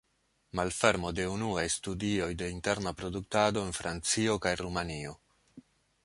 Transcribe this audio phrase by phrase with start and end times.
[0.59, 5.13] Malfermo de unuaj studioj de interna produktado en Francio kaj Rumanio.